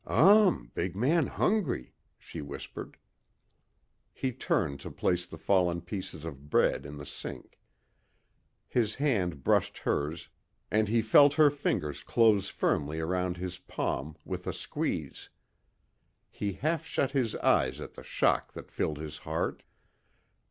"Um... 0.07 0.71
big 0.73 0.95
man 0.95 1.27
hungry," 1.27 1.93
she 2.17 2.41
whispered. 2.41 2.97
He 4.15 4.31
turned 4.31 4.79
to 4.79 4.89
place 4.89 5.27
the 5.27 5.37
fallen 5.37 5.81
pieces 5.81 6.25
of 6.25 6.49
bread 6.49 6.87
in 6.87 6.97
the 6.97 7.05
sink. 7.05 7.59
His 8.67 8.95
hand 8.95 9.43
brushed 9.43 9.77
hers 9.77 10.29
and 10.71 10.87
he 10.87 11.03
felt 11.03 11.35
her 11.35 11.51
fingers 11.51 12.01
close 12.01 12.49
firmly 12.49 12.99
around 12.99 13.37
his 13.37 13.59
palm 13.59 14.15
with 14.25 14.47
a 14.47 14.53
squeeze. 14.53 15.29
He 16.31 16.53
half 16.53 16.83
shut 16.83 17.11
his 17.11 17.35
eyes 17.35 17.79
at 17.79 17.93
the 17.93 18.01
shock 18.01 18.53
that 18.53 18.71
filled 18.71 18.97
his 18.97 19.17
heart. 19.17 19.61